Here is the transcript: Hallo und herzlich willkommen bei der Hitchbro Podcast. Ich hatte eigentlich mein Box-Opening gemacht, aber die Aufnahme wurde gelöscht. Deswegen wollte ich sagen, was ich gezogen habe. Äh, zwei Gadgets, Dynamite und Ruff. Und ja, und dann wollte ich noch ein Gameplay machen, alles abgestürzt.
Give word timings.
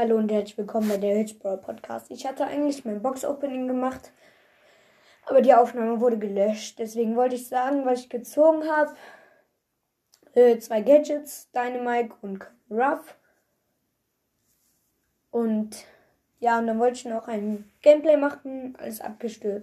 Hallo 0.00 0.16
und 0.16 0.32
herzlich 0.32 0.56
willkommen 0.56 0.88
bei 0.88 0.96
der 0.96 1.14
Hitchbro 1.14 1.58
Podcast. 1.58 2.10
Ich 2.10 2.26
hatte 2.26 2.46
eigentlich 2.46 2.86
mein 2.86 3.02
Box-Opening 3.02 3.68
gemacht, 3.68 4.12
aber 5.26 5.42
die 5.42 5.52
Aufnahme 5.52 6.00
wurde 6.00 6.16
gelöscht. 6.16 6.78
Deswegen 6.78 7.16
wollte 7.16 7.34
ich 7.34 7.48
sagen, 7.48 7.84
was 7.84 8.00
ich 8.00 8.08
gezogen 8.08 8.66
habe. 8.66 8.94
Äh, 10.32 10.58
zwei 10.58 10.80
Gadgets, 10.80 11.50
Dynamite 11.52 12.14
und 12.22 12.50
Ruff. 12.70 13.14
Und 15.30 15.84
ja, 16.38 16.58
und 16.58 16.66
dann 16.66 16.78
wollte 16.78 16.96
ich 16.96 17.04
noch 17.04 17.28
ein 17.28 17.70
Gameplay 17.82 18.16
machen, 18.16 18.78
alles 18.80 19.02
abgestürzt. 19.02 19.58